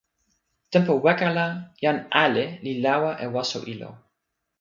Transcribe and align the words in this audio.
tenpo 0.71 0.93
weka 1.03 1.27
la 1.37 1.45
jan 1.83 1.97
ale 2.23 2.43
li 2.63 2.73
lawa 2.83 3.11
e 3.25 3.27
waso 3.33 3.59
ilo. 3.73 3.89